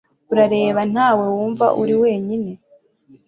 [0.31, 2.51] urareba ntawe wumva uri wenyine